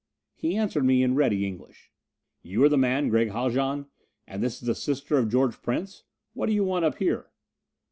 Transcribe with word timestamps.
He 0.33 0.55
answered 0.57 0.83
me 0.83 1.03
in 1.03 1.13
ready 1.13 1.45
English: 1.45 1.91
"You 2.41 2.63
are 2.63 2.69
the 2.69 2.75
man 2.75 3.09
Gregg 3.09 3.29
Haljan? 3.29 3.85
And 4.25 4.41
this 4.41 4.59
is 4.59 4.65
the 4.65 4.73
sister 4.73 5.19
of 5.19 5.29
George 5.29 5.61
Prince 5.61 6.05
what 6.33 6.47
do 6.47 6.53
you 6.53 6.63
want 6.63 6.85
up 6.85 6.95
here?" 6.97 7.29